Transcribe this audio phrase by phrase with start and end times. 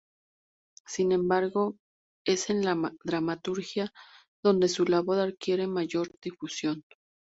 [0.87, 1.77] Sin embargo
[2.25, 3.93] es en la dramaturgia
[4.43, 6.83] donde su labor adquiere mayor difusión.